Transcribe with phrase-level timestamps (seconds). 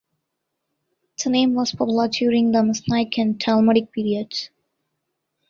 [1.23, 4.49] The name was popular during the Mishnaic and Talmudic periods.